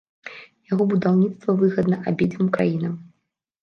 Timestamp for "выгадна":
1.63-2.03